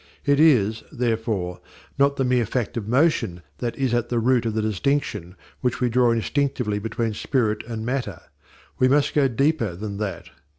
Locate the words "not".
1.99-2.15